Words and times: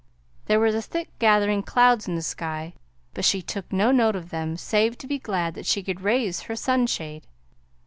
There 0.45 0.59
were 0.59 0.81
thick 0.81 1.09
gathering 1.19 1.61
clouds 1.61 2.07
in 2.07 2.15
the 2.15 2.23
sky, 2.23 2.73
but 3.13 3.23
she 3.23 3.43
took 3.43 3.71
no 3.71 3.91
note 3.91 4.15
of 4.15 4.31
them 4.31 4.57
save 4.57 4.97
to 4.97 5.05
be 5.05 5.19
glad 5.19 5.53
that 5.53 5.67
she 5.67 5.83
could 5.83 6.01
raise 6.01 6.41
her 6.49 6.55
sunshade. 6.55 7.27